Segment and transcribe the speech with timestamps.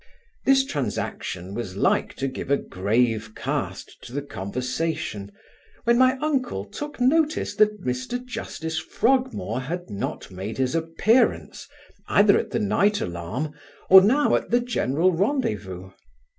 [0.45, 5.31] This transaction was like to give a grave cast to the conversation,
[5.83, 11.67] when my uncle took notice that Mr Justice Frogmore had not made his appearance
[12.07, 13.53] either at the night alarm,
[13.91, 15.91] or now at the general rendezvous.